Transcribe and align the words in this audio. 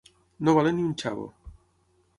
No 0.47 0.55
valer 0.59 0.73
ni 0.79 0.87
un 0.87 0.97
xavo. 1.03 1.29